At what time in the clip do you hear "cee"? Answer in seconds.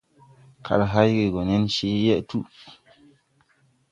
1.75-1.97